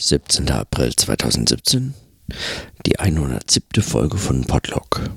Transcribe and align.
17. 0.00 0.48
April 0.50 0.94
2017, 0.94 1.92
die 2.86 3.00
107. 3.00 3.82
Folge 3.82 4.16
von 4.16 4.44
Podlog. 4.44 5.10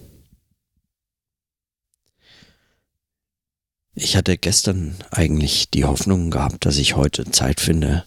Ich 3.94 4.18
hatte 4.18 4.40
gestern 4.40 4.96
eigentlich 5.12 5.70
die 5.70 5.86
Hoffnung 5.86 6.32
gehabt, 6.32 6.66
dass 6.66 6.80
ich 6.80 6.96
heute 6.96 7.30
Zeit 7.30 7.62
finde, 7.62 8.06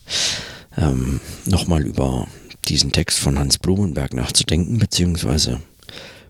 ähm, 0.76 1.20
nochmal 1.44 1.86
über 1.86 2.26
diesen 2.64 2.90
Text 2.90 3.20
von 3.20 3.38
Hans 3.38 3.58
Blumenberg 3.58 4.12
nachzudenken, 4.12 4.78
beziehungsweise 4.78 5.60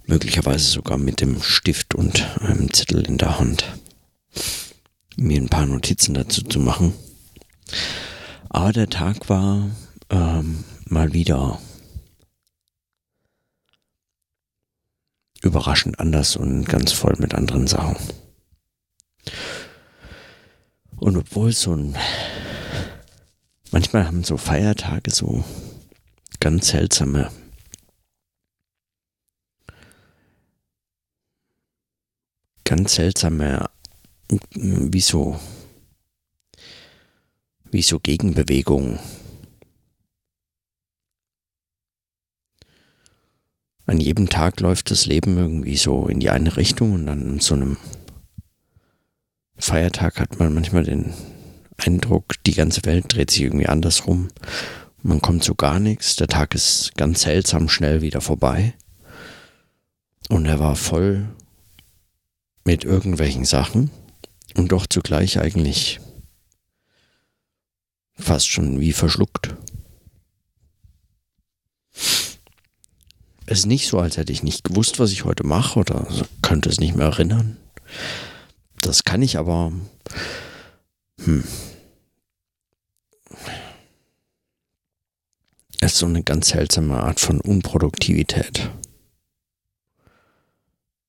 möglicherweise 0.05 0.67
sogar 0.67 0.99
mit 0.99 1.23
dem 1.23 1.41
Stift 1.43 1.95
und 1.95 2.39
einem 2.43 2.71
Zettel 2.71 3.07
in 3.07 3.17
der 3.17 3.39
Hand 3.39 3.65
mir 5.17 5.41
ein 5.41 5.49
paar 5.49 5.65
Notizen 5.65 6.13
dazu 6.13 6.43
zu 6.43 6.61
machen. 6.61 6.93
Aber 8.51 8.75
der 8.75 8.91
Tag 8.91 9.31
war 9.31 9.71
ähm, 10.15 10.65
mal 10.87 11.13
wieder 11.13 11.59
überraschend 15.43 15.99
anders 15.99 16.37
und 16.37 16.65
ganz 16.65 16.93
voll 16.93 17.15
mit 17.19 17.35
anderen 17.35 17.67
Sachen. 17.67 17.97
Und 20.97 21.17
obwohl 21.17 21.53
so 21.53 21.75
ein, 21.75 21.97
manchmal 23.73 24.07
haben 24.07 24.25
so 24.25 24.37
Feiertage 24.37 25.11
so 25.11 25.45
ganz 26.41 26.69
seltsame 26.69 27.31
ganz 32.65 32.95
seltsame, 32.95 33.69
wie 34.55 35.01
so, 35.01 35.39
wie 37.71 37.83
so 37.83 38.01
Gegenbewegungen 38.01 38.99
an 43.87 44.01
jedem 44.01 44.29
Tag 44.29 44.61
läuft 44.61 44.91
das 44.91 45.07
Leben 45.07 45.37
irgendwie 45.37 45.77
so 45.77 46.09
in 46.09 46.21
die 46.21 46.31
eine 46.31 46.57
Richtung 46.57 46.95
und 46.95 47.09
an 47.09 47.41
so 47.41 47.55
einem 47.55 47.77
Feiertag 49.57 50.19
hat 50.19 50.39
man 50.39 50.55
manchmal 50.55 50.85
den 50.85 51.13
Eindruck, 51.77 52.43
die 52.45 52.55
ganze 52.55 52.85
Welt 52.85 53.07
dreht 53.09 53.31
sich 53.31 53.43
irgendwie 53.43 53.67
andersrum. 53.67 54.29
Man 55.03 55.21
kommt 55.21 55.45
zu 55.45 55.55
gar 55.55 55.81
nichts. 55.81 56.17
Der 56.17 56.29
Tag 56.29 56.55
ist 56.55 56.95
ganz 56.97 57.23
seltsam 57.23 57.69
schnell 57.69 58.01
wieder 58.01 58.21
vorbei. 58.21 58.75
Und 60.29 60.47
er 60.47 60.59
war 60.59 60.77
voll 60.77 61.29
mit 62.65 62.85
irgendwelchen 62.85 63.45
Sachen 63.45 63.91
und 64.57 64.73
doch 64.73 64.87
zugleich 64.87 65.39
eigentlich 65.39 66.01
fast 68.15 68.49
schon 68.49 68.81
wie 68.81 68.93
verschluckt. 68.93 69.55
Es 73.47 73.61
ist 73.61 73.67
nicht 73.67 73.89
so, 73.89 73.99
als 73.99 74.17
hätte 74.17 74.33
ich 74.33 74.43
nicht 74.43 74.65
gewusst, 74.65 74.99
was 74.99 75.13
ich 75.13 75.25
heute 75.25 75.45
mache 75.45 75.79
oder 75.79 76.07
könnte 76.43 76.69
es 76.69 76.81
nicht 76.81 76.97
mehr 76.97 77.07
erinnern. 77.07 77.57
Das 78.81 79.05
kann 79.05 79.23
ich 79.23 79.39
aber. 79.39 79.73
Hm. 81.23 81.45
Es 85.81 85.93
ist 85.93 85.99
so 85.99 86.07
eine 86.07 86.23
ganz 86.23 86.49
seltsame 86.49 87.03
Art 87.03 87.21
von 87.21 87.41
Unproduktivität. 87.41 88.71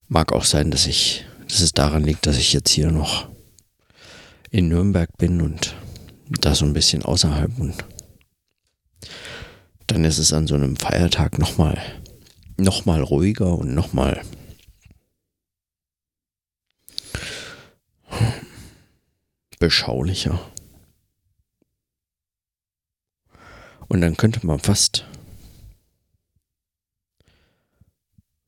Mag 0.08 0.34
auch 0.34 0.44
sein, 0.44 0.70
dass 0.70 0.86
ich, 0.86 1.26
dass 1.48 1.62
es 1.62 1.72
daran 1.72 2.04
liegt, 2.04 2.28
dass 2.28 2.38
ich 2.38 2.52
jetzt 2.52 2.70
hier 2.70 2.92
noch 2.92 3.30
in 4.52 4.68
Nürnberg 4.68 5.18
bin 5.18 5.42
und 5.42 5.76
da 6.30 6.56
so 6.56 6.66
ein 6.66 6.74
bisschen 6.74 7.04
außerhalb 7.04 7.58
und 7.60 7.86
dann 9.88 10.04
ist 10.04 10.18
es 10.18 10.34
an 10.34 10.48
so 10.48 10.56
einem 10.56 10.76
Feiertag 10.76 11.40
nochmal 11.40 11.82
noch 12.58 12.86
mal 12.86 13.02
ruhiger 13.02 13.58
und 13.58 13.74
nochmal 13.74 14.22
beschaulicher. 19.60 20.40
Und 23.88 24.02
dann 24.02 24.18
könnte 24.18 24.46
man 24.46 24.60
fast 24.60 25.06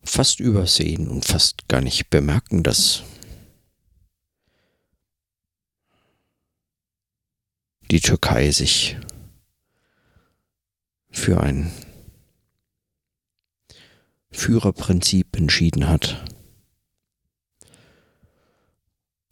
fast 0.04 0.40
übersehen 0.40 1.08
und 1.08 1.26
fast 1.26 1.68
gar 1.68 1.82
nicht 1.82 2.10
bemerken, 2.10 2.64
dass 2.64 3.04
die 7.92 8.00
Türkei 8.00 8.52
sich 8.52 8.98
für 11.12 11.42
ein 11.42 11.72
Führerprinzip 14.32 15.36
entschieden 15.36 15.88
hat. 15.88 16.26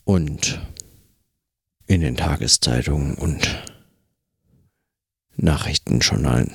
Und 0.03 0.61
in 1.87 2.01
den 2.01 2.17
Tageszeitungen 2.17 3.15
und 3.15 3.63
Nachrichtenjournalen 5.37 6.51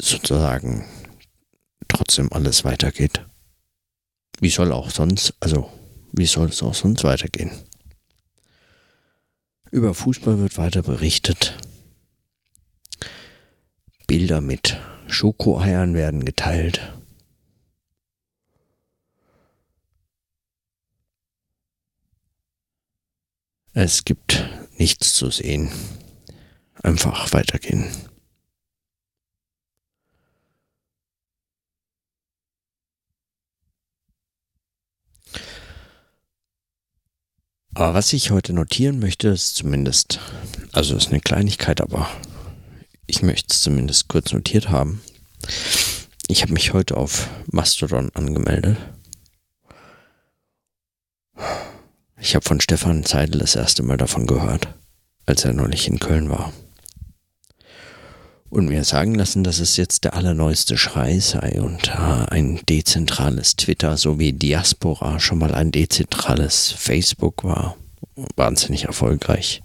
sozusagen 0.00 0.84
trotzdem 1.88 2.32
alles 2.32 2.64
weitergeht. 2.64 3.24
Wie 4.40 4.50
soll 4.50 4.72
auch 4.72 4.90
sonst, 4.90 5.34
also 5.40 5.70
wie 6.12 6.26
soll 6.26 6.48
es 6.48 6.62
auch 6.62 6.74
sonst 6.74 7.04
weitergehen? 7.04 7.50
Über 9.70 9.94
Fußball 9.94 10.38
wird 10.38 10.56
weiter 10.56 10.82
berichtet. 10.82 11.58
Bilder 14.08 14.40
mit 14.40 14.80
Schokoeiern 15.06 15.92
werden 15.92 16.24
geteilt. 16.24 16.80
Es 23.74 24.06
gibt 24.06 24.48
nichts 24.78 25.12
zu 25.12 25.30
sehen. 25.30 25.70
Einfach 26.82 27.34
weitergehen. 27.34 27.84
Aber 37.74 37.92
was 37.92 38.14
ich 38.14 38.30
heute 38.30 38.54
notieren 38.54 39.00
möchte, 39.00 39.28
ist 39.28 39.54
zumindest, 39.54 40.18
also 40.72 40.96
ist 40.96 41.10
eine 41.10 41.20
Kleinigkeit, 41.20 41.82
aber 41.82 42.08
ich 43.08 43.22
möchte 43.22 43.52
es 43.52 43.62
zumindest 43.62 44.06
kurz 44.06 44.32
notiert 44.32 44.68
haben. 44.68 45.02
Ich 46.28 46.42
habe 46.42 46.52
mich 46.52 46.72
heute 46.74 46.96
auf 46.96 47.28
Mastodon 47.50 48.10
angemeldet. 48.14 48.76
Ich 52.20 52.34
habe 52.34 52.44
von 52.44 52.60
Stefan 52.60 53.04
Zeidel 53.04 53.40
das 53.40 53.56
erste 53.56 53.82
Mal 53.82 53.96
davon 53.96 54.26
gehört, 54.26 54.68
als 55.24 55.44
er 55.44 55.54
neulich 55.54 55.88
in 55.88 55.98
Köln 55.98 56.28
war. 56.28 56.52
Und 58.50 58.66
mir 58.66 58.84
sagen 58.84 59.14
lassen, 59.14 59.44
dass 59.44 59.58
es 59.58 59.76
jetzt 59.76 60.04
der 60.04 60.14
allerneueste 60.14 60.76
Schrei 60.76 61.18
sei 61.18 61.60
und 61.60 61.88
äh, 61.88 62.26
ein 62.30 62.60
dezentrales 62.68 63.56
Twitter 63.56 63.96
sowie 63.96 64.32
Diaspora 64.32 65.20
schon 65.20 65.38
mal 65.38 65.54
ein 65.54 65.70
dezentrales 65.70 66.72
Facebook 66.72 67.44
war. 67.44 67.76
Wahnsinnig 68.36 68.84
erfolgreich. 68.84 69.62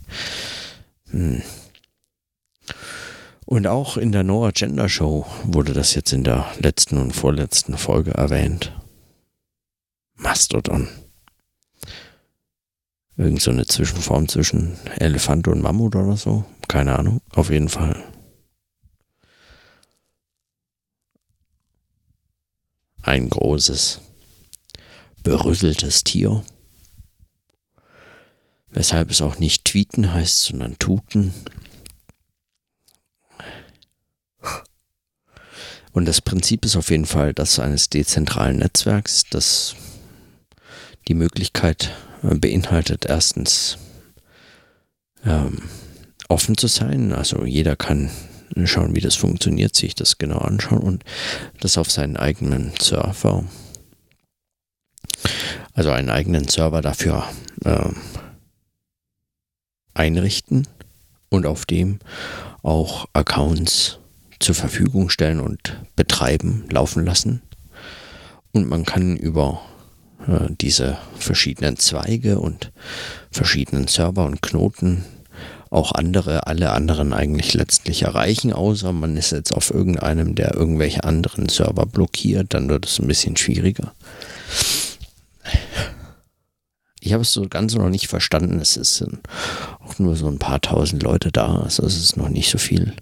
Hm. 1.12 1.42
Und 3.46 3.68
auch 3.68 3.98
in 3.98 4.12
der 4.12 4.24
Noah 4.24 4.52
Gender 4.52 4.88
Show 4.88 5.26
wurde 5.44 5.74
das 5.74 5.96
jetzt 5.96 6.14
in 6.14 6.24
der 6.24 6.46
letzten 6.60 6.98
und 6.98 7.12
vorletzten 7.14 7.78
Folge 7.78 8.12
erwähnt. 8.12 8.72
Mastodon. 10.16 10.88
Irgend 13.18 13.42
so 13.42 13.52
eine 13.52 13.66
Zwischenform 13.66 14.28
zwischen 14.28 14.78
Elefant 14.98 15.48
und 15.48 15.62
Mammut 15.62 15.96
oder 15.96 16.18
so. 16.18 16.46
Keine 16.68 16.98
Ahnung. 16.98 17.22
Auf 17.32 17.52
jeden 17.52 17.70
Fall. 17.70 18.04
Ein 23.04 23.30
großes, 23.30 24.00
berüsseltes 25.22 26.04
Tier. 26.04 26.44
Weshalb 28.70 29.12
es 29.12 29.22
auch 29.22 29.38
nicht 29.38 29.66
tweeten 29.66 30.14
heißt, 30.14 30.42
sondern 30.42 30.80
tuten. 30.80 31.34
Und 35.94 36.06
das 36.06 36.22
Prinzip 36.22 36.66
ist 36.66 36.76
auf 36.76 36.90
jeden 36.90 37.06
Fall 37.06 37.34
das 37.34 37.60
eines 37.60 37.90
dezentralen 37.90 38.58
Netzwerks, 38.58 39.24
das 39.30 39.76
die 41.08 41.14
Möglichkeit 41.14 41.92
äh, 42.24 42.36
beinhaltet, 42.36 43.06
erstens 43.06 43.78
ähm, 45.26 45.62
offen 46.28 46.58
zu 46.58 46.68
sein. 46.68 47.14
Also 47.14 47.46
jeder 47.46 47.76
kann 47.76 48.10
schauen, 48.66 48.96
wie 48.96 49.02
das 49.02 49.16
funktioniert, 49.16 49.76
sich 49.76 49.96
das 49.96 50.18
genau 50.18 50.40
anschauen 50.40 50.82
und 50.82 51.04
das 51.60 51.78
auf 51.78 51.92
seinen 51.92 52.18
eigenen 52.18 52.72
Server, 52.80 53.46
also 55.74 55.92
einen 55.92 56.10
eigenen 56.10 56.48
Server 56.48 56.82
dafür 56.82 57.28
ähm, 57.66 57.96
einrichten 59.94 60.68
und 61.30 61.46
auf 61.46 61.66
dem 61.66 62.00
auch 62.62 63.08
Accounts 63.14 64.00
zur 64.44 64.56
Verfügung 64.56 65.10
stellen 65.10 65.40
und 65.40 65.78
betreiben, 65.96 66.66
laufen 66.70 67.06
lassen. 67.06 67.42
Und 68.52 68.68
man 68.68 68.86
kann 68.86 69.18
über 69.18 69.62
äh, 70.28 70.50
diese 70.62 70.98
verschiedenen 71.18 71.78
Zweige 71.78 72.40
und 72.40 72.72
verschiedenen 73.32 73.88
Server 73.88 74.26
und 74.26 74.42
Knoten 74.42 75.06
auch 75.70 75.92
andere, 75.92 76.46
alle 76.46 76.72
anderen 76.72 77.14
eigentlich 77.14 77.56
letztlich 77.56 78.04
erreichen, 78.04 78.54
außer 78.54 78.94
man 78.94 79.18
ist 79.18 79.32
jetzt 79.32 79.54
auf 79.54 79.74
irgendeinem, 79.74 80.36
der 80.36 80.54
irgendwelche 80.54 81.04
anderen 81.04 81.50
Server 81.50 81.88
blockiert, 81.88 82.54
dann 82.54 82.70
wird 82.70 82.86
es 82.86 83.00
ein 83.00 83.08
bisschen 83.08 83.38
schwieriger. 83.38 83.94
Ich 87.00 87.12
habe 87.12 87.24
es 87.24 87.34
so 87.34 87.48
ganz 87.50 87.74
noch 87.74 87.90
nicht 87.90 88.08
verstanden. 88.08 88.60
Es 88.60 88.76
sind 88.76 89.20
auch 89.84 89.98
nur 90.00 90.16
so 90.16 90.28
ein 90.28 90.38
paar 90.38 90.62
tausend 90.62 91.02
Leute 91.02 91.32
da, 91.32 91.62
also 91.64 91.86
es 91.86 91.98
ist 91.98 92.18
noch 92.18 92.30
nicht 92.30 92.52
so 92.52 92.60
viel. 92.60 92.94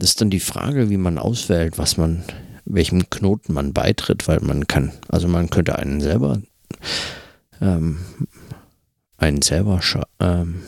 Das 0.00 0.10
ist 0.10 0.20
dann 0.22 0.30
die 0.30 0.40
Frage, 0.40 0.88
wie 0.88 0.96
man 0.96 1.18
auswählt, 1.18 1.76
was 1.76 1.98
man, 1.98 2.24
welchem 2.64 3.10
Knoten 3.10 3.52
man 3.52 3.74
beitritt, 3.74 4.26
weil 4.28 4.40
man 4.40 4.66
kann, 4.66 4.92
also 5.08 5.28
man 5.28 5.50
könnte 5.50 5.78
einen 5.78 6.00
selber 6.00 6.40
ähm, 7.60 7.98
einen 9.18 9.42
selber 9.42 9.82
ähm, 10.18 10.62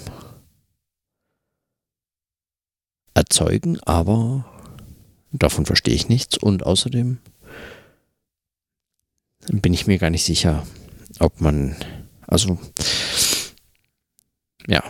erzeugen, 3.14 3.80
aber 3.80 4.44
davon 5.32 5.64
verstehe 5.64 5.94
ich 5.94 6.10
nichts. 6.10 6.36
Und 6.36 6.66
außerdem 6.66 7.16
bin 9.48 9.72
ich 9.72 9.86
mir 9.86 9.96
gar 9.96 10.10
nicht 10.10 10.24
sicher, 10.24 10.66
ob 11.20 11.40
man, 11.40 11.74
also 12.26 12.58
ja, 14.66 14.84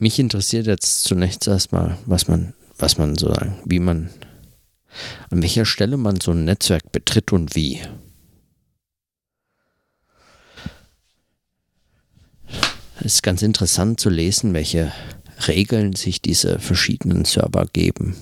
mich 0.00 0.18
interessiert 0.18 0.66
jetzt 0.66 1.04
zunächst 1.04 1.46
erstmal, 1.46 1.96
was 2.06 2.26
man, 2.26 2.54
was 2.78 2.98
man 2.98 3.16
so, 3.16 3.34
wie 3.64 3.80
man, 3.80 4.10
an 5.30 5.42
welcher 5.42 5.64
Stelle 5.64 5.96
man 5.96 6.20
so 6.20 6.30
ein 6.30 6.44
Netzwerk 6.44 6.90
betritt 6.92 7.32
und 7.32 7.54
wie. 7.54 7.80
Es 13.00 13.14
ist 13.14 13.22
ganz 13.22 13.42
interessant 13.42 14.00
zu 14.00 14.10
lesen, 14.10 14.54
welche 14.54 14.92
Regeln 15.46 15.94
sich 15.94 16.20
diese 16.20 16.58
verschiedenen 16.58 17.24
Server 17.24 17.66
geben. 17.72 18.16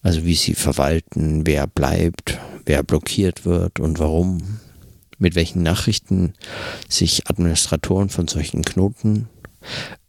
Also 0.00 0.24
wie 0.24 0.34
sie 0.34 0.54
verwalten, 0.54 1.46
wer 1.46 1.66
bleibt, 1.66 2.38
wer 2.64 2.82
blockiert 2.82 3.44
wird 3.44 3.80
und 3.80 3.98
warum. 3.98 4.60
Mit 5.18 5.34
welchen 5.34 5.62
Nachrichten 5.62 6.34
sich 6.88 7.28
Administratoren 7.28 8.08
von 8.08 8.26
solchen 8.26 8.62
Knoten, 8.62 9.28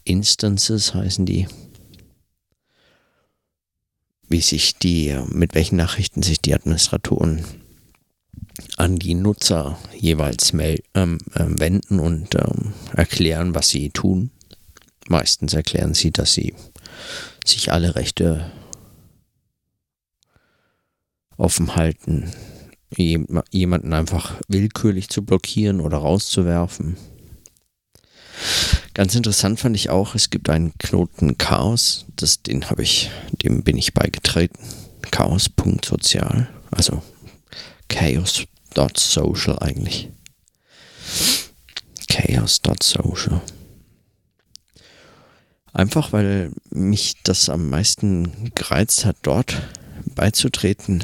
Instances 0.04 0.94
heißen 0.94 1.25
die, 1.25 1.48
wie 4.27 4.42
sich 4.42 4.77
die, 4.77 5.16
mit 5.27 5.56
welchen 5.56 5.77
Nachrichten 5.77 6.24
sich 6.24 6.42
die 6.42 6.54
Administratoren 6.54 7.45
an 8.77 8.98
die 8.98 9.16
Nutzer 9.16 9.77
jeweils 9.98 10.54
ähm, 10.54 11.19
ähm, 11.36 11.60
wenden 11.60 12.00
und 12.00 12.36
ähm, 12.36 12.74
erklären, 12.94 13.54
was 13.56 13.69
sie 13.69 13.89
tun. 13.89 14.31
Meistens 15.07 15.54
erklären 15.54 15.94
sie, 15.94 16.12
dass 16.12 16.33
sie 16.33 16.56
sich 17.45 17.72
alle 17.72 17.95
Rechte 17.95 18.51
offen 21.38 21.75
halten, 21.75 22.31
jemanden 22.95 23.94
einfach 23.94 24.39
willkürlich 24.48 25.10
zu 25.10 25.24
blockieren 25.24 25.81
oder 25.81 25.98
rauszuwerfen. 25.98 26.98
Ganz 28.95 29.13
interessant 29.13 29.59
fand 29.59 29.75
ich 29.75 29.89
auch, 29.89 30.15
es 30.15 30.30
gibt 30.30 30.50
einen 30.50 30.74
Knoten 30.77 31.38
Chaos, 31.38 32.06
das, 32.15 32.42
den 32.42 32.69
habe 32.69 32.81
ich, 32.81 33.12
dem 33.44 33.62
bin 33.62 33.75
ich 33.77 33.94
beigetreten. 33.94 34.57
Chaos.sozial, 35.12 36.47
also 36.71 37.03
Chaos.social 37.89 39.59
eigentlich. 39.59 40.09
Chaos.social. 42.07 43.42
Einfach 45.74 46.13
weil 46.13 46.53
mich 46.69 47.15
das 47.24 47.50
am 47.50 47.69
meisten 47.69 48.53
gereizt 48.56 49.03
hat, 49.03 49.18
dort 49.24 49.62
beizutreten, 50.06 51.03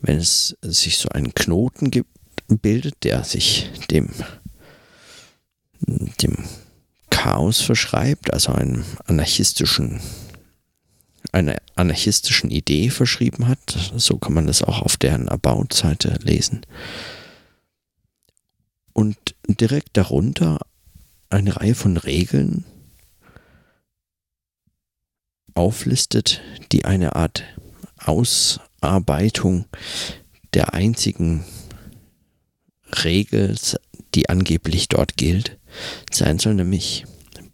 wenn 0.00 0.18
es 0.18 0.56
sich 0.62 0.98
so 0.98 1.10
einen 1.10 1.32
Knoten 1.32 1.92
gibt, 1.92 2.10
bildet, 2.48 3.04
der 3.04 3.22
sich 3.22 3.70
dem, 3.88 4.10
dem 5.86 6.44
Chaos 7.12 7.60
verschreibt, 7.60 8.32
also 8.32 8.52
einem 8.52 8.84
anarchistischen 9.04 10.00
einer 11.30 11.56
anarchistischen 11.76 12.50
Idee 12.50 12.90
verschrieben 12.90 13.46
hat. 13.48 13.92
So 13.96 14.18
kann 14.18 14.34
man 14.34 14.46
das 14.46 14.62
auch 14.62 14.82
auf 14.82 14.96
deren 14.96 15.28
About-Seite 15.28 16.18
lesen. 16.22 16.66
Und 18.92 19.16
direkt 19.46 19.96
darunter 19.96 20.58
eine 21.30 21.56
Reihe 21.56 21.74
von 21.74 21.96
Regeln 21.96 22.64
auflistet, 25.54 26.42
die 26.72 26.84
eine 26.84 27.14
Art 27.14 27.44
Ausarbeitung 27.98 29.66
der 30.54 30.74
einzigen 30.74 31.44
Regel, 33.04 33.56
die 34.14 34.28
angeblich 34.28 34.88
dort 34.88 35.16
gilt, 35.16 35.58
sein 36.10 36.38
soll, 36.38 36.54
nämlich 36.54 37.04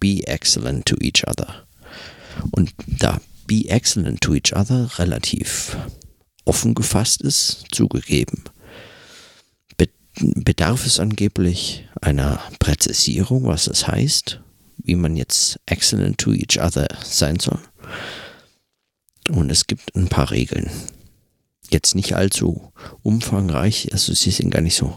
be 0.01 0.27
excellent 0.27 0.87
to 0.87 0.97
each 1.01 1.27
other. 1.27 1.67
Und 2.51 2.73
da 2.87 3.21
be 3.47 3.69
excellent 3.69 4.21
to 4.21 4.35
each 4.35 4.55
other 4.55 4.91
relativ 4.99 5.77
offen 6.45 6.75
gefasst 6.75 7.23
ist, 7.23 7.67
zugegeben, 7.73 8.45
bedarf 10.19 10.87
es 10.87 10.99
angeblich 10.99 11.87
einer 12.01 12.41
Präzisierung, 12.59 13.45
was 13.45 13.67
das 13.67 13.87
heißt, 13.87 14.41
wie 14.79 14.95
man 14.95 15.17
jetzt 15.17 15.61
excellent 15.67 16.19
to 16.19 16.33
each 16.33 16.61
other 16.61 16.89
sein 17.05 17.39
soll. 17.39 17.61
Und 19.29 19.51
es 19.51 19.67
gibt 19.67 19.95
ein 19.95 20.09
paar 20.09 20.31
Regeln. 20.31 20.71
Jetzt 21.71 21.95
nicht 21.95 22.15
allzu 22.15 22.73
umfangreich, 23.03 23.93
also 23.93 24.15
sie 24.15 24.31
sind 24.31 24.51
gar 24.51 24.63
nicht 24.63 24.77
so 24.77 24.97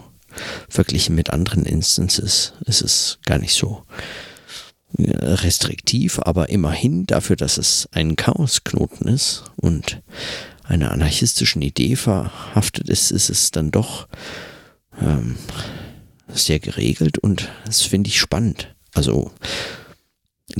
verglichen 0.69 1.16
mit 1.16 1.30
anderen 1.30 1.66
Instances. 1.66 2.54
Es 2.66 2.81
ist 2.81 3.19
gar 3.25 3.38
nicht 3.38 3.54
so 3.54 3.83
restriktiv, 4.98 6.19
aber 6.19 6.50
immerhin 6.50 7.06
dafür, 7.06 7.35
dass 7.35 7.57
es 7.57 7.88
ein 7.92 8.16
Chaosknoten 8.16 9.07
ist 9.07 9.44
und 9.56 10.02
einer 10.64 10.92
anarchistischen 10.92 11.61
Idee 11.61 11.95
verhaftet 11.95 12.90
ist, 12.90 13.11
ist 13.11 13.30
es 13.30 13.52
dann 13.52 13.71
doch 13.71 14.07
ähm, 15.02 15.38
sehr 16.28 16.59
geregelt 16.59 17.18
und 17.18 17.50
das 17.66 17.81
finde 17.81 18.09
ich 18.09 18.19
spannend. 18.19 18.73
Also 18.94 19.31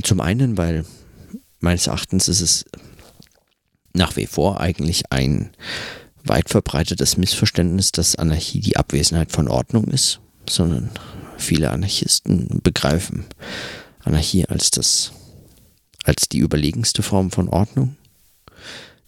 zum 0.02 0.20
einen, 0.20 0.56
weil 0.56 0.84
meines 1.60 1.86
Erachtens 1.86 2.28
ist 2.28 2.40
es 2.40 2.64
nach 3.92 4.16
wie 4.16 4.26
vor 4.26 4.60
eigentlich 4.60 5.04
ein 5.10 5.50
weit 6.24 6.48
verbreitetes 6.48 7.16
Missverständnis, 7.16 7.92
dass 7.92 8.16
Anarchie 8.16 8.60
die 8.60 8.76
Abwesenheit 8.76 9.32
von 9.32 9.48
Ordnung 9.48 9.84
ist, 9.84 10.20
sondern 10.48 10.90
viele 11.36 11.70
Anarchisten 11.70 12.60
begreifen 12.62 13.24
Anarchie 14.04 14.46
als 14.46 14.70
das, 14.70 15.12
als 16.04 16.28
die 16.28 16.38
überlegenste 16.38 17.02
Form 17.02 17.30
von 17.30 17.48
Ordnung, 17.48 17.96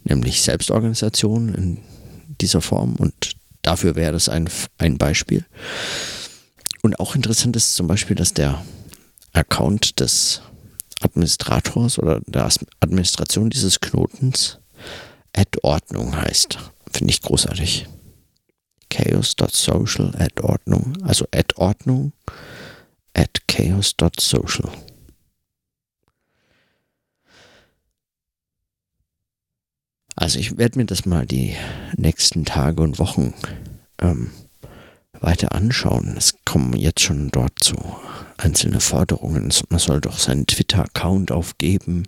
nämlich 0.04 0.42
Selbstorganisation 0.42 1.54
in 1.54 1.78
dieser 2.40 2.60
Form 2.60 2.96
und 2.96 3.32
dafür 3.62 3.96
wäre 3.96 4.12
das 4.12 4.28
ein, 4.28 4.48
ein 4.78 4.98
Beispiel. 4.98 5.44
Und 6.82 7.00
auch 7.00 7.14
interessant 7.14 7.56
ist 7.56 7.74
zum 7.74 7.86
Beispiel, 7.86 8.16
dass 8.16 8.34
der 8.34 8.62
Account 9.32 10.00
des 10.00 10.42
Administrators 11.00 11.98
oder 11.98 12.20
der 12.26 12.48
Administration 12.80 13.50
dieses 13.50 13.80
Knotens 13.80 14.58
Add-Ordnung 15.34 16.16
heißt. 16.16 16.58
Finde 16.90 17.10
ich 17.10 17.20
großartig. 17.20 17.86
Chaos.social 18.88 20.14
Add-Ordnung. 20.16 20.96
Also 21.02 21.26
Add-Ordnung 21.32 22.12
at 23.14 23.46
chaos.social. 23.46 24.70
Also 30.16 30.38
ich 30.38 30.56
werde 30.56 30.78
mir 30.78 30.86
das 30.86 31.06
mal 31.06 31.26
die 31.26 31.56
nächsten 31.96 32.44
Tage 32.44 32.82
und 32.82 32.98
Wochen 32.98 33.34
ähm, 34.00 34.30
weiter 35.20 35.52
anschauen. 35.52 36.14
Es 36.16 36.34
kommen 36.44 36.74
jetzt 36.74 37.00
schon 37.00 37.30
dort 37.30 37.62
so 37.62 37.74
einzelne 38.36 38.80
Forderungen. 38.80 39.52
Man 39.70 39.80
soll 39.80 40.00
doch 40.00 40.18
seinen 40.18 40.46
Twitter-Account 40.46 41.32
aufgeben 41.32 42.06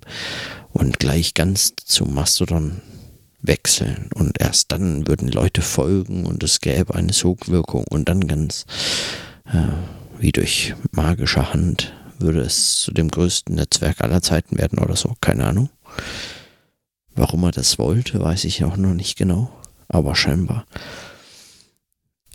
und 0.72 0.98
gleich 1.00 1.34
ganz 1.34 1.74
zu 1.84 2.04
Mastodon 2.04 2.80
wechseln. 3.46 4.10
Und 4.14 4.40
erst 4.40 4.72
dann 4.72 5.06
würden 5.06 5.28
Leute 5.28 5.62
folgen 5.62 6.26
und 6.26 6.42
es 6.42 6.60
gäbe 6.60 6.94
eine 6.94 7.12
Sogwirkung 7.12 7.84
und 7.88 8.08
dann 8.08 8.26
ganz 8.26 8.66
äh, 9.46 9.68
wie 10.18 10.32
durch 10.32 10.74
magische 10.92 11.52
Hand 11.52 11.92
würde 12.18 12.40
es 12.40 12.80
zu 12.80 12.92
dem 12.92 13.10
größten 13.10 13.54
Netzwerk 13.54 14.00
aller 14.00 14.22
Zeiten 14.22 14.58
werden 14.58 14.78
oder 14.78 14.96
so, 14.96 15.14
keine 15.20 15.44
Ahnung. 15.46 15.68
Warum 17.14 17.44
er 17.44 17.52
das 17.52 17.78
wollte, 17.78 18.20
weiß 18.20 18.44
ich 18.44 18.64
auch 18.64 18.76
noch 18.76 18.94
nicht 18.94 19.18
genau, 19.18 19.50
aber 19.88 20.14
scheinbar 20.14 20.66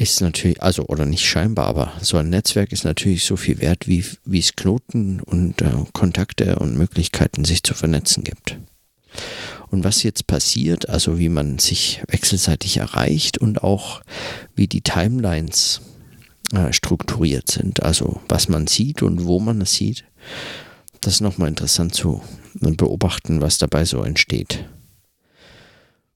ist 0.01 0.21
natürlich, 0.21 0.61
also 0.61 0.85
oder 0.87 1.05
nicht 1.05 1.25
scheinbar, 1.25 1.67
aber 1.67 1.93
so 2.01 2.17
ein 2.17 2.29
Netzwerk 2.29 2.71
ist 2.71 2.85
natürlich 2.85 3.23
so 3.23 3.35
viel 3.35 3.59
wert, 3.61 3.87
wie, 3.87 4.03
wie 4.25 4.39
es 4.39 4.55
Knoten 4.55 5.19
und 5.19 5.61
äh, 5.61 5.69
Kontakte 5.93 6.57
und 6.57 6.75
Möglichkeiten, 6.75 7.45
sich 7.45 7.61
zu 7.61 7.75
vernetzen 7.75 8.23
gibt. 8.23 8.57
Und 9.71 9.85
was 9.85 10.03
jetzt 10.03 10.27
passiert, 10.27 10.89
also 10.89 11.17
wie 11.17 11.29
man 11.29 11.57
sich 11.57 12.03
wechselseitig 12.09 12.77
erreicht 12.77 13.37
und 13.37 13.63
auch 13.63 14.01
wie 14.53 14.67
die 14.67 14.81
Timelines 14.81 15.81
äh, 16.53 16.73
strukturiert 16.73 17.49
sind, 17.49 17.81
also 17.81 18.21
was 18.27 18.49
man 18.49 18.67
sieht 18.67 19.01
und 19.01 19.25
wo 19.25 19.39
man 19.39 19.61
es 19.61 19.73
sieht, 19.73 20.03
das 20.99 21.15
ist 21.15 21.21
nochmal 21.21 21.47
interessant 21.47 21.95
zu 21.95 22.21
beobachten, 22.53 23.41
was 23.41 23.57
dabei 23.57 23.85
so 23.85 24.03
entsteht. 24.03 24.65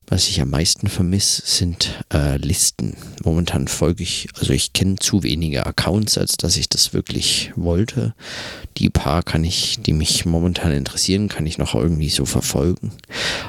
Was 0.08 0.28
ich 0.28 0.40
am 0.40 0.52
meisten 0.52 0.88
vermisse, 0.88 1.42
sind 1.46 2.04
äh, 2.14 2.38
Listen. 2.38 2.96
Momentan 3.24 3.68
folge 3.68 4.04
ich, 4.04 4.28
also 4.38 4.54
ich 4.54 4.72
kenne 4.72 4.98
zu 4.98 5.24
wenige 5.24 5.66
Accounts, 5.66 6.18
als 6.18 6.38
dass 6.38 6.58
ich 6.58 6.70
das 6.70 6.94
wirklich 6.94 7.52
wollte. 7.56 8.14
Die 8.78 8.90
paar 8.90 9.24
kann 9.24 9.44
ich, 9.44 9.80
die 9.82 9.94
mich 9.94 10.26
momentan 10.26 10.72
interessieren, 10.72 11.28
kann 11.28 11.48
ich 11.48 11.58
noch 11.58 11.74
irgendwie 11.74 12.10
so 12.10 12.26
verfolgen. 12.26 12.92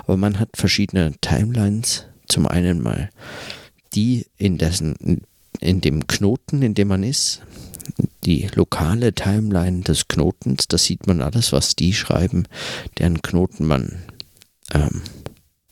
Aber 0.04 0.16
man 0.16 0.38
hat 0.38 0.50
verschiedene 0.54 1.12
Timelines. 1.20 2.04
Zum 2.26 2.46
einen 2.46 2.82
mal 2.82 3.10
die 3.94 4.26
in 4.36 4.58
dessen, 4.58 5.22
in 5.60 5.80
dem 5.80 6.06
Knoten, 6.06 6.62
in 6.62 6.74
dem 6.74 6.88
man 6.88 7.02
ist. 7.02 7.42
Die 8.24 8.48
lokale 8.54 9.14
Timeline 9.14 9.82
des 9.82 10.08
Knotens, 10.08 10.66
da 10.68 10.78
sieht 10.78 11.06
man 11.06 11.22
alles, 11.22 11.52
was 11.52 11.76
die 11.76 11.92
schreiben, 11.92 12.48
deren 12.98 13.22
Knoten 13.22 13.66
man 13.66 14.02
ähm, 14.74 15.02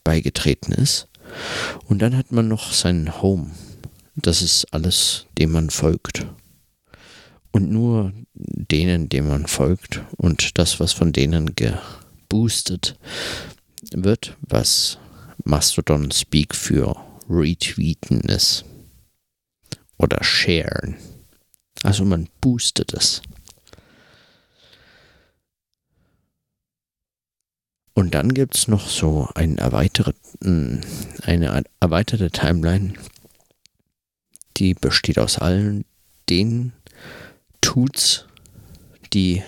beigetreten 0.05 0.73
ist. 0.73 1.09
Und 1.87 2.01
dann 2.01 2.17
hat 2.17 2.31
man 2.31 2.49
noch 2.49 2.73
seinen 2.73 3.21
Home. 3.23 3.51
Das 4.15 4.43
ist 4.43 4.67
alles, 4.73 5.27
dem 5.39 5.53
man 5.53 5.71
folgt. 5.71 6.27
Und 7.51 7.71
nur 7.71 8.13
denen, 8.35 9.09
dem 9.09 9.29
man 9.29 9.47
folgt 9.47 10.03
und 10.17 10.59
das, 10.59 10.81
was 10.81 10.93
von 10.93 11.13
denen 11.13 11.55
geboostet 11.55 12.97
wird, 13.93 14.37
was 14.41 14.99
Mastodon 15.45 16.11
Speak 16.11 16.55
für 16.55 16.97
retweeten 17.29 18.21
ist. 18.21 18.65
Oder 19.99 20.23
sharen. 20.23 20.97
Also 21.83 22.05
man 22.05 22.29
boostet 22.41 22.93
es. 22.93 23.23
Und 27.95 28.15
dann 28.15 28.35
gibt 28.35 28.57
es 28.57 28.67
noch 28.67 28.89
so 28.89 29.29
einen 29.35 29.59
erweiterten, 29.59 30.81
eine 31.23 31.65
erweiterte 31.79 32.31
Timeline, 32.31 32.95
die 34.57 34.75
besteht 34.75 35.19
aus 35.19 35.39
allen 35.39 35.85
den 36.29 36.73
Tuts, 37.61 38.27
die 39.13 39.43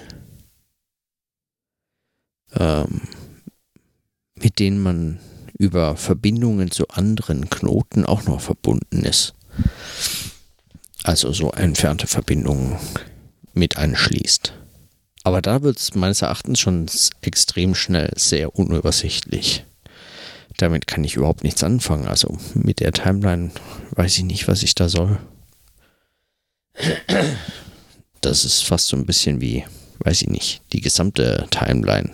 ähm, 2.54 3.02
mit 4.36 4.58
denen 4.58 4.82
man 4.82 5.18
über 5.58 5.96
Verbindungen 5.96 6.70
zu 6.70 6.88
anderen 6.88 7.50
Knoten 7.50 8.04
auch 8.04 8.24
noch 8.24 8.40
verbunden 8.40 9.02
ist. 9.02 9.34
Also 11.02 11.32
so 11.32 11.50
entfernte 11.52 12.06
Verbindungen 12.06 12.76
mit 13.54 13.76
anschließt. 13.76 14.52
Aber 15.26 15.42
da 15.42 15.62
wird 15.62 15.76
es 15.76 15.96
meines 15.96 16.22
Erachtens 16.22 16.60
schon 16.60 16.86
extrem 17.20 17.74
schnell 17.74 18.12
sehr 18.14 18.54
unübersichtlich. 18.54 19.64
Damit 20.56 20.86
kann 20.86 21.02
ich 21.02 21.16
überhaupt 21.16 21.42
nichts 21.42 21.64
anfangen. 21.64 22.06
Also 22.06 22.38
mit 22.54 22.78
der 22.78 22.92
Timeline 22.92 23.50
weiß 23.90 24.18
ich 24.18 24.22
nicht, 24.22 24.46
was 24.46 24.62
ich 24.62 24.76
da 24.76 24.88
soll. 24.88 25.18
Das 28.20 28.44
ist 28.44 28.62
fast 28.62 28.86
so 28.86 28.96
ein 28.96 29.04
bisschen 29.04 29.40
wie, 29.40 29.64
weiß 29.98 30.22
ich 30.22 30.28
nicht, 30.28 30.62
die 30.72 30.80
gesamte 30.80 31.48
Timeline. 31.50 32.12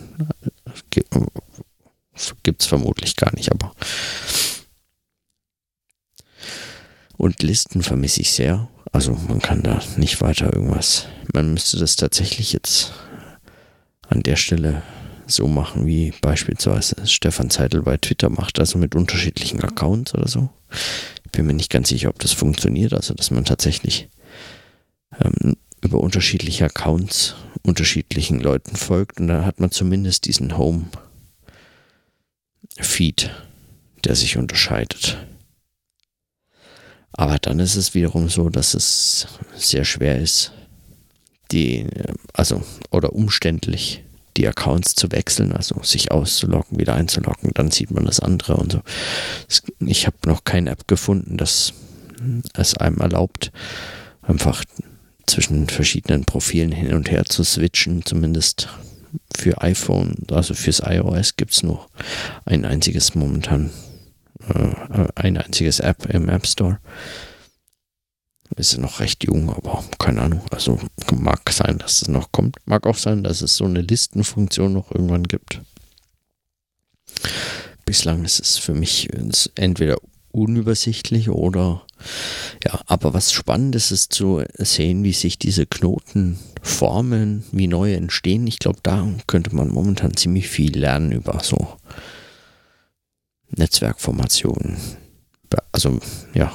Gibt 0.88 2.62
es 2.62 2.66
vermutlich 2.66 3.16
gar 3.16 3.35
nicht, 3.35 3.52
aber. 3.52 3.75
Und 7.19 7.42
Listen 7.42 7.83
vermisse 7.83 8.23
ich 8.23 8.33
sehr. 8.33 8.71
Also 8.93 9.17
man 9.29 9.41
kann 9.41 9.63
da 9.63 9.81
nicht 9.97 10.21
weiter 10.21 10.53
irgendwas. 10.53 11.07
Man 11.33 11.55
müsste 11.55 11.79
das 11.79 11.97
tatsächlich 11.97 12.53
jetzt 12.53 12.93
an 14.09 14.23
der 14.23 14.37
Stelle 14.37 14.83
so 15.27 15.49
machen, 15.49 15.87
wie 15.87 16.13
beispielsweise 16.21 17.07
Stefan 17.07 17.49
Zeitl 17.49 17.81
bei 17.83 17.97
Twitter 17.97 18.29
macht, 18.29 18.59
also 18.59 18.79
mit 18.79 18.95
unterschiedlichen 18.95 19.63
Accounts 19.63 20.15
oder 20.15 20.29
so. 20.29 20.51
Ich 21.25 21.33
bin 21.33 21.47
mir 21.47 21.55
nicht 21.55 21.71
ganz 21.71 21.89
sicher, 21.89 22.11
ob 22.11 22.19
das 22.19 22.33
funktioniert, 22.33 22.93
also 22.93 23.15
dass 23.15 23.31
man 23.31 23.47
tatsächlich 23.47 24.11
ähm, 25.19 25.57
über 25.81 25.99
unterschiedliche 26.01 26.67
Accounts 26.67 27.35
unterschiedlichen 27.63 28.41
Leuten 28.41 28.77
folgt 28.77 29.21
und 29.21 29.29
da 29.29 29.45
hat 29.45 29.61
man 29.61 29.71
zumindest 29.71 30.27
diesen 30.27 30.59
Home-Feed, 30.59 30.91
der 34.05 34.17
sich 34.17 34.37
unterscheidet. 34.37 35.17
Aber 37.12 37.38
dann 37.38 37.59
ist 37.59 37.76
es 37.76 37.95
wiederum 37.95 38.28
so, 38.28 38.49
dass 38.49 38.75
es 38.75 39.26
sehr 39.54 39.85
schwer 39.85 40.19
ist, 40.19 40.52
die, 41.50 41.87
also, 42.33 42.62
oder 42.90 43.12
umständlich, 43.12 44.02
die 44.38 44.49
Accounts 44.49 44.95
zu 44.95 45.12
wechseln, 45.12 45.52
also 45.52 45.83
sich 45.83 46.11
auszuloggen, 46.11 46.78
wieder 46.78 46.95
einzuloggen, 46.95 47.50
dann 47.54 47.71
sieht 47.71 47.90
man 47.90 48.07
das 48.07 48.21
andere 48.21 48.57
und 48.57 48.73
so. 48.73 48.81
Ich 49.81 50.07
habe 50.07 50.16
noch 50.26 50.45
keine 50.45 50.71
App 50.71 50.88
gefunden, 50.88 51.37
das 51.37 51.75
es 52.54 52.76
einem 52.76 52.99
erlaubt, 52.99 53.52
einfach 54.23 54.64
zwischen 55.26 55.69
verschiedenen 55.69 56.25
Profilen 56.25 56.73
hin 56.73 56.95
und 56.95 57.11
her 57.11 57.25
zu 57.25 57.45
switchen, 57.45 58.04
zumindest 58.04 58.69
für 59.37 59.61
iPhone, 59.61 60.14
also 60.31 60.54
fürs 60.54 60.83
iOS 60.85 61.37
gibt 61.37 61.52
es 61.52 61.62
nur 61.62 61.87
ein 62.45 62.64
einziges 62.64 63.14
momentan 63.14 63.71
ein 65.15 65.37
einziges 65.37 65.81
App 65.81 66.07
im 66.07 66.29
App 66.29 66.47
Store. 66.47 66.79
Ist 68.57 68.77
noch 68.77 69.01
recht 69.01 69.25
jung, 69.25 69.49
aber 69.49 69.83
keine 69.99 70.21
Ahnung. 70.21 70.43
Also 70.51 70.79
mag 71.11 71.51
sein, 71.51 71.79
dass 71.79 72.03
es 72.03 72.09
noch 72.09 72.33
kommt. 72.33 72.57
Mag 72.67 72.87
auch 72.87 72.99
sein, 72.99 73.25
dass 73.25 73.41
es 73.41 73.57
so 73.57 73.65
eine 73.65 73.81
Listenfunktion 73.81 74.75
noch 74.75 74.91
irgendwann 74.91 75.23
gibt. 75.23 75.63
Bislang 77.87 78.25
ist 78.25 78.41
es 78.41 78.59
für 78.59 78.75
mich 78.75 79.09
entweder 79.55 79.97
unübersichtlich 80.33 81.31
oder 81.31 81.83
ja, 82.65 82.81
aber 82.87 83.15
was 83.15 83.33
spannend 83.33 83.75
ist, 83.75 83.91
ist 83.91 84.13
zu 84.13 84.43
sehen, 84.59 85.05
wie 85.05 85.13
sich 85.13 85.39
diese 85.39 85.67
Knoten 85.67 86.39
formen, 86.63 87.45
wie 87.53 87.67
neue 87.67 87.97
entstehen. 87.97 88.47
Ich 88.47 88.59
glaube, 88.59 88.81
da 88.83 89.07
könnte 89.27 89.55
man 89.55 89.69
momentan 89.69 90.17
ziemlich 90.17 90.49
viel 90.49 90.77
lernen 90.79 91.13
über 91.13 91.41
so 91.43 91.77
Netzwerkformationen. 93.56 94.76
Also, 95.73 95.99
ja. 96.35 96.52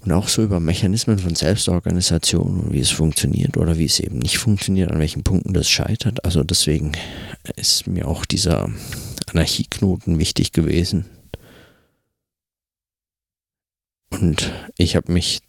Und 0.00 0.12
auch 0.12 0.28
so 0.28 0.42
über 0.42 0.60
Mechanismen 0.60 1.18
von 1.18 1.34
Selbstorganisation 1.34 2.60
und 2.60 2.72
wie 2.72 2.80
es 2.80 2.90
funktioniert 2.90 3.56
oder 3.58 3.76
wie 3.76 3.84
es 3.84 4.00
eben 4.00 4.18
nicht 4.18 4.38
funktioniert, 4.38 4.90
an 4.90 4.98
welchen 4.98 5.22
Punkten 5.22 5.52
das 5.52 5.68
scheitert. 5.68 6.24
Also 6.24 6.42
deswegen 6.42 6.92
ist 7.56 7.86
mir 7.86 8.08
auch 8.08 8.24
dieser 8.24 8.70
Anarchieknoten 9.30 10.18
wichtig 10.18 10.52
gewesen. 10.52 11.04
Und 14.10 14.50
ich 14.76 14.96
habe 14.96 15.12
mich 15.12 15.40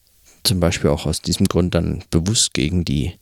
zum 0.43 0.59
Beispiel 0.59 0.89
auch 0.89 1.05
aus 1.05 1.21
diesem 1.21 1.47
Grund 1.47 1.73
dann 1.73 2.03
bewusst 2.09 2.53
gegen 2.53 2.83
die 2.83 3.13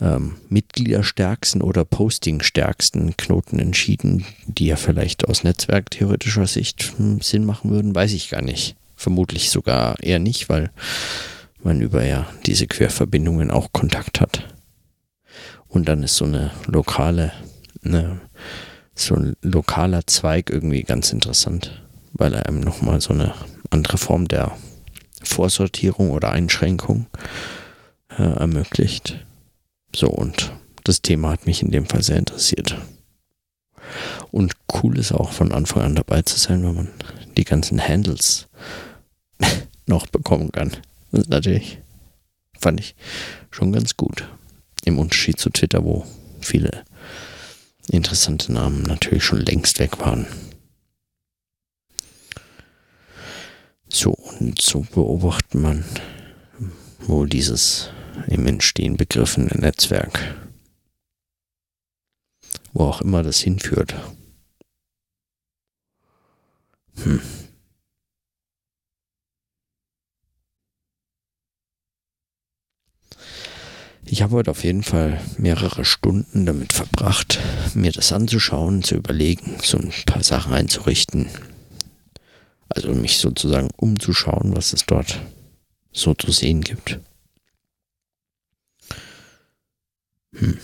ähm, 0.00 0.36
Mitgliederstärksten 0.48 1.62
oder 1.62 1.84
Postingstärksten 1.84 3.16
Knoten 3.16 3.58
entschieden, 3.58 4.24
die 4.46 4.66
ja 4.66 4.76
vielleicht 4.76 5.28
aus 5.28 5.44
netzwerktheoretischer 5.44 6.46
Sicht 6.46 6.94
hm, 6.96 7.20
Sinn 7.20 7.44
machen 7.44 7.70
würden, 7.70 7.94
weiß 7.94 8.12
ich 8.12 8.30
gar 8.30 8.42
nicht. 8.42 8.76
Vermutlich 8.96 9.50
sogar 9.50 10.02
eher 10.02 10.18
nicht, 10.18 10.48
weil 10.48 10.70
man 11.62 11.80
über 11.80 12.04
ja 12.04 12.26
diese 12.46 12.66
Querverbindungen 12.66 13.50
auch 13.50 13.72
Kontakt 13.72 14.20
hat. 14.20 14.54
Und 15.68 15.88
dann 15.88 16.02
ist 16.02 16.16
so 16.16 16.24
eine 16.24 16.50
lokale, 16.66 17.32
eine, 17.84 18.20
so 18.94 19.14
ein 19.14 19.36
lokaler 19.42 20.06
Zweig 20.06 20.50
irgendwie 20.50 20.82
ganz 20.82 21.12
interessant, 21.12 21.82
weil 22.12 22.34
er 22.34 22.46
einem 22.46 22.60
nochmal 22.60 23.00
so 23.00 23.12
eine 23.12 23.34
andere 23.70 23.98
Form 23.98 24.28
der 24.28 24.56
Vorsortierung 25.22 26.10
oder 26.10 26.32
Einschränkung 26.32 27.06
äh, 28.18 28.22
ermöglicht. 28.22 29.24
So, 29.94 30.08
und 30.08 30.52
das 30.84 31.02
Thema 31.02 31.30
hat 31.30 31.46
mich 31.46 31.62
in 31.62 31.70
dem 31.70 31.86
Fall 31.86 32.02
sehr 32.02 32.16
interessiert. 32.16 32.76
Und 34.30 34.54
cool 34.74 34.98
ist 34.98 35.12
auch 35.12 35.32
von 35.32 35.52
Anfang 35.52 35.82
an 35.82 35.94
dabei 35.94 36.22
zu 36.22 36.38
sein, 36.38 36.62
wenn 36.62 36.74
man 36.74 36.88
die 37.36 37.44
ganzen 37.44 37.80
Handles 37.80 38.48
noch 39.86 40.06
bekommen 40.06 40.52
kann. 40.52 40.76
Das 41.10 41.22
ist 41.22 41.30
natürlich, 41.30 41.78
fand 42.58 42.80
ich 42.80 42.94
schon 43.50 43.72
ganz 43.72 43.96
gut. 43.96 44.28
Im 44.84 44.98
Unterschied 44.98 45.38
zu 45.38 45.50
Twitter, 45.50 45.84
wo 45.84 46.06
viele 46.40 46.84
interessante 47.90 48.52
Namen 48.52 48.82
natürlich 48.82 49.24
schon 49.24 49.40
längst 49.40 49.78
weg 49.78 49.98
waren. 49.98 50.26
So, 53.88 54.12
und 54.12 54.60
so 54.60 54.86
beobachtet 54.94 55.54
man 55.54 55.84
wohl 57.00 57.28
dieses 57.28 57.90
im 58.28 58.46
Entstehen 58.46 58.96
begriffene 58.96 59.54
Netzwerk. 59.56 60.36
Wo 62.72 62.84
auch 62.84 63.00
immer 63.00 63.22
das 63.22 63.40
hinführt. 63.40 63.94
Hm. 67.02 67.20
Ich 74.04 74.22
habe 74.22 74.34
heute 74.34 74.50
auf 74.50 74.64
jeden 74.64 74.82
Fall 74.82 75.20
mehrere 75.38 75.84
Stunden 75.84 76.44
damit 76.44 76.72
verbracht, 76.72 77.38
mir 77.74 77.92
das 77.92 78.12
anzuschauen, 78.12 78.82
zu 78.82 78.96
überlegen, 78.96 79.58
so 79.62 79.78
ein 79.78 79.92
paar 80.04 80.24
Sachen 80.24 80.52
einzurichten. 80.52 81.28
Also 82.68 82.92
mich 82.92 83.18
sozusagen 83.18 83.68
umzuschauen, 83.76 84.56
was 84.56 84.72
es 84.72 84.84
dort 84.84 85.20
so 85.92 86.14
zu 86.14 86.32
sehen 86.32 86.60
gibt. 86.62 86.98
Hm. 90.32 90.58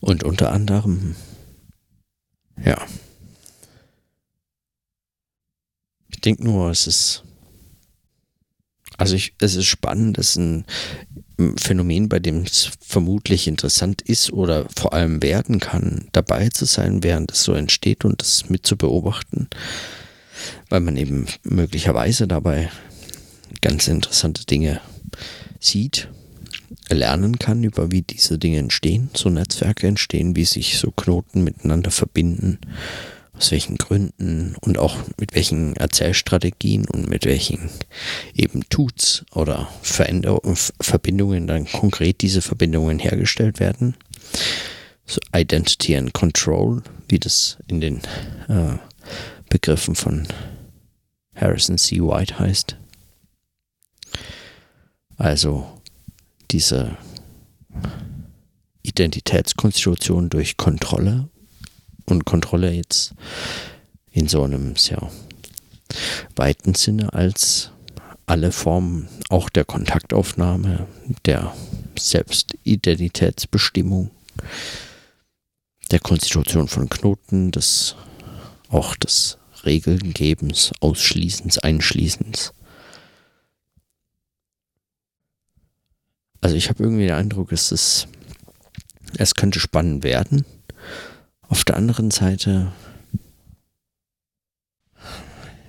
Und 0.00 0.24
unter 0.24 0.52
anderem, 0.52 1.14
ja. 2.62 2.86
Ich 6.08 6.20
denke 6.20 6.44
nur, 6.44 6.70
es 6.70 6.86
ist 6.86 7.24
also 9.02 9.16
ich, 9.16 9.34
es 9.40 9.56
ist 9.56 9.66
spannend, 9.66 10.16
es 10.18 10.30
ist 10.30 10.36
ein 10.36 10.64
Phänomen, 11.58 12.08
bei 12.08 12.20
dem 12.20 12.42
es 12.42 12.70
vermutlich 12.80 13.48
interessant 13.48 14.00
ist 14.02 14.32
oder 14.32 14.66
vor 14.76 14.92
allem 14.92 15.22
werden 15.22 15.58
kann, 15.58 16.08
dabei 16.12 16.50
zu 16.50 16.66
sein, 16.66 17.02
während 17.02 17.32
es 17.32 17.42
so 17.42 17.52
entsteht 17.52 18.04
und 18.04 18.20
das 18.20 18.48
mit 18.48 18.64
zu 18.64 18.76
beobachten, 18.76 19.48
weil 20.68 20.80
man 20.80 20.96
eben 20.96 21.26
möglicherweise 21.42 22.28
dabei 22.28 22.70
ganz 23.60 23.88
interessante 23.88 24.44
Dinge 24.46 24.80
sieht, 25.64 26.08
lernen 26.88 27.38
kann, 27.38 27.64
über 27.64 27.90
wie 27.90 28.02
diese 28.02 28.38
Dinge 28.38 28.58
entstehen, 28.58 29.10
so 29.14 29.30
Netzwerke 29.30 29.86
entstehen, 29.86 30.36
wie 30.36 30.44
sich 30.44 30.78
so 30.78 30.90
Knoten 30.90 31.44
miteinander 31.44 31.90
verbinden 31.90 32.58
aus 33.34 33.50
welchen 33.50 33.76
Gründen 33.76 34.54
und 34.60 34.78
auch 34.78 34.96
mit 35.18 35.34
welchen 35.34 35.74
Erzählstrategien 35.76 36.86
und 36.86 37.08
mit 37.08 37.24
welchen 37.24 37.70
eben 38.34 38.62
Tuts 38.68 39.24
oder 39.32 39.68
Veränderungen, 39.82 40.56
Verbindungen 40.80 41.46
dann 41.46 41.66
konkret 41.66 42.20
diese 42.20 42.42
Verbindungen 42.42 42.98
hergestellt 42.98 43.58
werden. 43.58 43.96
So 45.06 45.20
Identity 45.34 45.96
and 45.96 46.12
Control, 46.12 46.82
wie 47.08 47.18
das 47.18 47.58
in 47.68 47.80
den 47.80 47.96
äh, 48.48 48.76
Begriffen 49.48 49.94
von 49.94 50.28
Harrison 51.34 51.78
C. 51.78 52.00
White 52.00 52.38
heißt. 52.38 52.76
Also 55.22 55.66
diese 56.50 56.98
Identitätskonstitution 58.82 60.28
durch 60.30 60.56
Kontrolle 60.56 61.28
und 62.06 62.24
Kontrolle 62.24 62.72
jetzt 62.72 63.14
in 64.10 64.26
so 64.26 64.42
einem 64.42 64.74
sehr 64.74 65.12
weiten 66.34 66.74
Sinne 66.74 67.12
als 67.12 67.70
alle 68.26 68.50
Formen 68.50 69.08
auch 69.28 69.48
der 69.48 69.64
Kontaktaufnahme, 69.64 70.88
der 71.24 71.54
Selbstidentitätsbestimmung, 71.96 74.10
der 75.92 76.00
Konstitution 76.00 76.66
von 76.66 76.88
Knoten, 76.88 77.52
des 77.52 77.94
auch 78.70 78.96
des 78.96 79.38
Regelngebens, 79.64 80.72
Ausschließens, 80.80 81.58
Einschließens. 81.58 82.52
Also 86.42 86.56
ich 86.56 86.68
habe 86.68 86.82
irgendwie 86.82 87.06
den 87.06 87.14
Eindruck, 87.14 87.52
es 87.52 87.70
ist, 87.70 88.08
es 89.16 89.36
könnte 89.36 89.60
spannend 89.60 90.02
werden. 90.02 90.44
Auf 91.48 91.64
der 91.64 91.76
anderen 91.76 92.10
Seite 92.10 92.72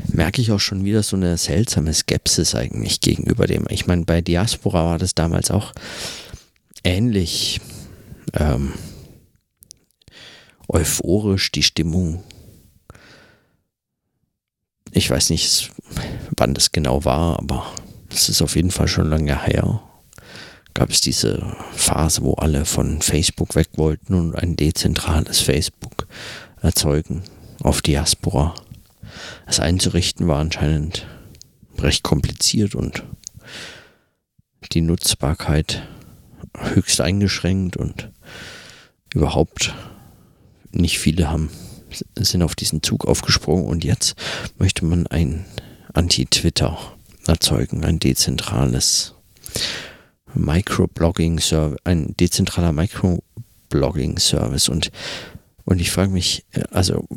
merke 0.07 0.41
ich 0.41 0.51
auch 0.51 0.59
schon 0.59 0.83
wieder 0.83 1.03
so 1.03 1.15
eine 1.15 1.37
seltsame 1.37 1.93
Skepsis 1.93 2.55
eigentlich 2.55 3.01
gegenüber 3.01 3.45
dem. 3.45 3.67
Ich 3.69 3.85
meine, 3.85 4.03
bei 4.03 4.21
Diaspora 4.21 4.83
war 4.85 4.97
das 4.97 5.13
damals 5.13 5.51
auch 5.51 5.73
ähnlich 6.83 7.61
ähm, 8.33 8.73
euphorisch, 10.67 11.51
die 11.51 11.63
Stimmung. 11.63 12.23
Ich 14.91 15.07
weiß 15.07 15.29
nicht, 15.29 15.71
wann 16.35 16.55
das 16.55 16.71
genau 16.71 17.05
war, 17.05 17.37
aber 17.37 17.71
es 18.09 18.27
ist 18.27 18.41
auf 18.41 18.55
jeden 18.55 18.71
Fall 18.71 18.87
schon 18.87 19.09
lange 19.09 19.43
her 19.45 19.83
gab 20.73 20.89
es 20.89 21.01
diese 21.01 21.55
Phase, 21.73 22.21
wo 22.23 22.33
alle 22.33 22.65
von 22.65 23.01
Facebook 23.01 23.55
weg 23.55 23.69
wollten 23.75 24.13
und 24.13 24.35
ein 24.35 24.55
dezentrales 24.55 25.39
Facebook 25.39 26.07
erzeugen 26.61 27.23
auf 27.61 27.81
Diaspora. 27.81 28.55
Das 29.45 29.59
einzurichten 29.59 30.27
war 30.27 30.39
anscheinend 30.39 31.05
recht 31.77 32.03
kompliziert 32.03 32.75
und 32.75 33.03
die 34.71 34.81
Nutzbarkeit 34.81 35.83
höchst 36.57 37.01
eingeschränkt 37.01 37.77
und 37.77 38.11
überhaupt 39.13 39.73
nicht 40.71 40.99
viele 40.99 41.29
haben 41.29 41.49
sind 42.17 42.41
auf 42.41 42.55
diesen 42.55 42.81
Zug 42.81 43.05
aufgesprungen 43.05 43.67
und 43.67 43.83
jetzt 43.83 44.15
möchte 44.57 44.83
man 44.83 45.05
ein 45.07 45.45
Anti-Twitter 45.93 46.79
erzeugen, 47.27 47.83
ein 47.83 47.99
dezentrales 47.99 49.13
Microblogging-Service, 50.35 51.79
ein 51.83 52.15
dezentraler 52.17 52.71
Microblogging-Service 52.71 54.69
und 54.69 54.91
und 55.65 55.79
ich 55.79 55.91
frage 55.91 56.11
mich, 56.11 56.45
äh, 56.51 56.63
also 56.71 57.07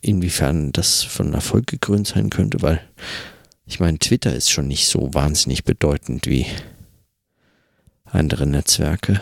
inwiefern 0.00 0.72
das 0.72 1.02
von 1.02 1.32
Erfolg 1.34 1.66
gekrönt 1.66 2.06
sein 2.06 2.30
könnte, 2.30 2.62
weil 2.62 2.80
ich 3.64 3.80
meine, 3.80 3.98
Twitter 3.98 4.34
ist 4.34 4.50
schon 4.50 4.68
nicht 4.68 4.86
so 4.86 5.12
wahnsinnig 5.12 5.64
bedeutend 5.64 6.26
wie 6.26 6.46
andere 8.04 8.46
Netzwerke. 8.46 9.20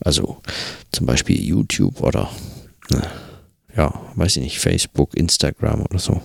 Also 0.00 0.42
zum 0.90 1.06
Beispiel 1.06 1.40
YouTube 1.40 2.00
oder 2.00 2.28
ne, 2.90 3.08
ja, 3.76 4.00
weiß 4.16 4.36
ich 4.36 4.42
nicht, 4.42 4.58
Facebook, 4.58 5.14
Instagram 5.14 5.82
oder 5.82 5.98
so. 5.98 6.20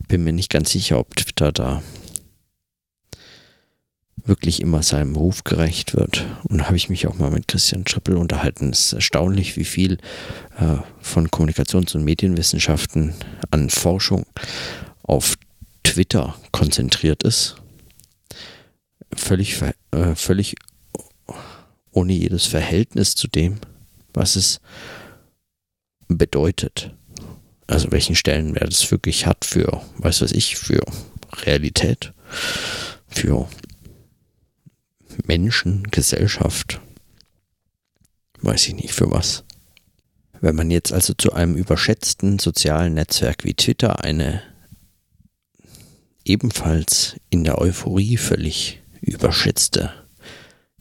Ich 0.00 0.06
bin 0.06 0.22
mir 0.22 0.32
nicht 0.32 0.50
ganz 0.50 0.70
sicher, 0.70 0.98
ob 0.98 1.16
Twitter 1.16 1.50
da 1.50 1.82
wirklich 4.30 4.62
immer 4.62 4.82
seinem 4.82 5.16
Ruf 5.16 5.44
gerecht 5.44 5.94
wird. 5.94 6.24
Und 6.44 6.64
habe 6.64 6.76
ich 6.76 6.88
mich 6.88 7.06
auch 7.06 7.18
mal 7.18 7.30
mit 7.30 7.48
Christian 7.48 7.84
Trippel 7.84 8.16
unterhalten. 8.16 8.70
Es 8.70 8.86
ist 8.86 8.92
erstaunlich, 8.94 9.56
wie 9.56 9.64
viel 9.64 9.98
äh, 10.58 10.76
von 11.00 11.28
Kommunikations- 11.28 11.94
und 11.94 12.04
Medienwissenschaften 12.04 13.12
an 13.50 13.68
Forschung 13.68 14.24
auf 15.02 15.36
Twitter 15.82 16.36
konzentriert 16.52 17.24
ist. 17.24 17.56
Völlig, 19.14 19.60
äh, 19.90 20.14
völlig 20.14 20.54
ohne 21.90 22.12
jedes 22.12 22.46
Verhältnis 22.46 23.16
zu 23.16 23.26
dem, 23.26 23.58
was 24.14 24.36
es 24.36 24.60
bedeutet. 26.06 26.94
Also 27.66 27.90
welchen 27.90 28.14
Stellenwert 28.14 28.72
es 28.72 28.90
wirklich 28.90 29.26
hat 29.26 29.44
für, 29.44 29.82
weiß 29.98 30.22
was 30.22 30.32
ich, 30.32 30.56
für 30.56 30.80
Realität, 31.44 32.12
für 33.08 33.48
Menschen, 35.30 35.84
Gesellschaft, 35.92 36.80
weiß 38.40 38.66
ich 38.66 38.74
nicht 38.74 38.92
für 38.92 39.12
was. 39.12 39.44
Wenn 40.40 40.56
man 40.56 40.72
jetzt 40.72 40.92
also 40.92 41.14
zu 41.14 41.32
einem 41.32 41.54
überschätzten 41.54 42.40
sozialen 42.40 42.94
Netzwerk 42.94 43.44
wie 43.44 43.54
Twitter 43.54 44.02
eine 44.02 44.42
ebenfalls 46.24 47.14
in 47.30 47.44
der 47.44 47.58
Euphorie 47.58 48.16
völlig 48.16 48.82
überschätzte 49.02 49.92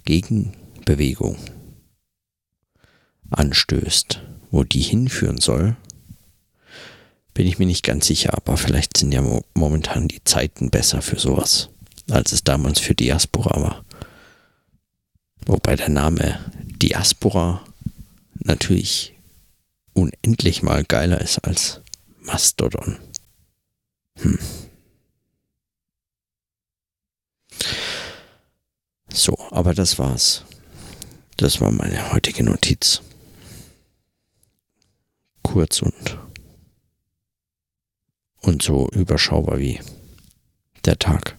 Gegenbewegung 0.04 1.38
anstößt, 3.30 4.24
wo 4.50 4.64
die 4.64 4.82
hinführen 4.82 5.38
soll, 5.38 5.78
bin 7.36 7.46
ich 7.46 7.60
mir 7.60 7.68
nicht 7.68 7.86
ganz 7.86 8.08
sicher, 8.08 8.34
aber 8.34 8.58
vielleicht 8.58 8.98
sind 8.98 9.12
ja 9.12 9.22
momentan 9.54 10.08
die 10.08 10.24
Zeiten 10.24 10.72
besser 10.72 11.04
für 11.04 11.20
sowas, 11.20 11.70
als 12.10 12.32
es 12.32 12.44
damals 12.44 12.80
für 12.80 12.96
Diaspora 12.96 13.62
war. 13.62 13.86
Wobei 15.46 15.76
der 15.76 15.90
Name 15.90 16.40
Diaspora 16.82 17.64
natürlich 18.36 19.16
unendlich 19.94 20.64
mal 20.64 20.84
geiler 20.84 21.22
ist 21.22 21.40
als 21.40 21.82
Mastodon. 22.22 22.98
Hm. 24.18 24.40
So, 29.12 29.38
aber 29.52 29.74
das 29.74 29.98
war's. 29.98 30.46
Das 31.38 31.60
war 31.62 31.72
meine 31.72 32.12
heutige 32.12 32.44
Notiz. 32.44 33.02
Kurz 35.42 35.82
und 35.82 36.18
und 38.42 38.62
so 38.62 38.88
überschaubar 38.90 39.60
wie 39.60 39.80
der 40.86 40.98
Tag. 40.98 41.39